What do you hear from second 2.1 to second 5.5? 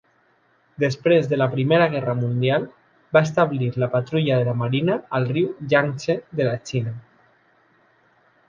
Mundial, va establir la patrulla de la Marina al